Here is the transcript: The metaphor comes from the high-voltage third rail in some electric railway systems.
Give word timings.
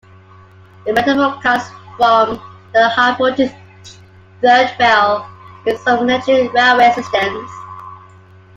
The 0.87 0.93
metaphor 0.93 1.39
comes 1.43 1.61
from 1.95 2.41
the 2.73 2.89
high-voltage 2.89 3.51
third 4.41 4.71
rail 4.79 5.29
in 5.67 5.77
some 5.77 6.09
electric 6.09 6.51
railway 6.53 6.91
systems. 6.95 7.51